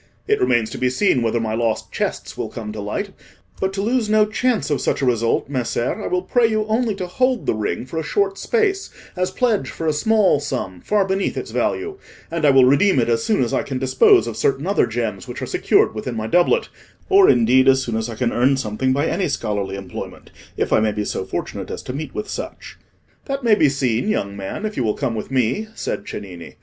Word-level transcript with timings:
It 0.27 0.41
remains 0.41 0.71
to 0.71 0.79
be 0.79 0.89
seen 0.89 1.21
whether 1.21 1.39
my 1.39 1.53
lost 1.53 1.91
chests 1.91 2.35
will 2.35 2.49
come 2.49 2.71
to 2.71 2.81
light; 2.81 3.11
but 3.59 3.71
to 3.73 3.83
lose 3.83 4.09
no 4.09 4.25
chance 4.25 4.71
of 4.71 4.81
such 4.81 5.03
a 5.03 5.05
result, 5.05 5.47
Messer, 5.47 6.01
I 6.03 6.07
will 6.07 6.23
pray 6.23 6.47
you 6.47 6.65
only 6.65 6.95
to 6.95 7.05
hold 7.05 7.45
the 7.45 7.53
ring 7.53 7.85
for 7.85 7.99
a 7.99 8.03
short 8.03 8.39
space 8.39 8.89
as 9.15 9.29
pledge 9.29 9.69
for 9.69 9.85
a 9.85 9.93
small 9.93 10.39
sum 10.39 10.81
far 10.83 11.05
beneath 11.05 11.37
its 11.37 11.51
value, 11.51 11.99
and 12.31 12.45
I 12.45 12.49
will 12.49 12.65
redeem 12.65 12.97
it 12.97 13.09
as 13.09 13.23
soon 13.23 13.43
as 13.43 13.53
I 13.53 13.61
can 13.61 13.77
dispose 13.77 14.25
of 14.25 14.37
certain 14.37 14.65
other 14.65 14.87
gems 14.87 15.27
which 15.27 15.39
are 15.39 15.45
secured 15.45 15.93
within 15.93 16.15
my 16.15 16.25
doublet, 16.25 16.69
or 17.07 17.29
indeed 17.29 17.67
as 17.67 17.83
soon 17.83 17.95
as 17.95 18.09
I 18.09 18.15
can 18.15 18.33
earn 18.33 18.57
something 18.57 18.93
by 18.93 19.05
any 19.05 19.27
scholarly 19.27 19.75
employment, 19.75 20.31
if 20.57 20.73
I 20.73 20.79
may 20.79 20.93
be 20.93 21.05
so 21.05 21.25
fortunate 21.25 21.69
as 21.69 21.83
to 21.83 21.93
meet 21.93 22.15
with 22.15 22.27
such." 22.27 22.75
"That 23.25 23.43
may 23.43 23.53
be 23.53 23.69
seen, 23.69 24.07
young 24.09 24.35
man, 24.35 24.65
if 24.65 24.75
you 24.77 24.83
will 24.83 24.95
come 24.95 25.13
with 25.13 25.29
me," 25.29 25.67
said 25.75 26.05
Cennini. 26.07 26.55